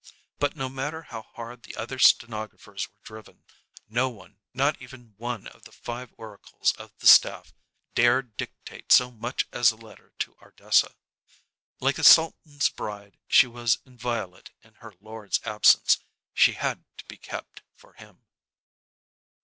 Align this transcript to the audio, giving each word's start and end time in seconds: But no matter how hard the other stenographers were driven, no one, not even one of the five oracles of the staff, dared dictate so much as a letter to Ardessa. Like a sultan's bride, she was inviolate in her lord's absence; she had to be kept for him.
But 0.39 0.55
no 0.55 0.67
matter 0.67 1.03
how 1.03 1.21
hard 1.21 1.61
the 1.61 1.75
other 1.75 1.99
stenographers 1.99 2.87
were 2.89 2.97
driven, 3.03 3.43
no 3.87 4.09
one, 4.09 4.39
not 4.51 4.81
even 4.81 5.13
one 5.17 5.45
of 5.45 5.61
the 5.65 5.71
five 5.71 6.11
oracles 6.17 6.71
of 6.71 6.91
the 6.97 7.05
staff, 7.05 7.53
dared 7.93 8.35
dictate 8.35 8.91
so 8.91 9.11
much 9.11 9.45
as 9.51 9.69
a 9.69 9.75
letter 9.75 10.11
to 10.17 10.35
Ardessa. 10.41 10.95
Like 11.79 11.99
a 11.99 12.03
sultan's 12.03 12.69
bride, 12.69 13.19
she 13.27 13.45
was 13.45 13.77
inviolate 13.85 14.49
in 14.63 14.73
her 14.81 14.95
lord's 15.01 15.39
absence; 15.45 15.99
she 16.33 16.53
had 16.53 16.83
to 16.97 17.05
be 17.05 17.17
kept 17.17 17.61
for 17.75 17.93
him. 17.93 18.25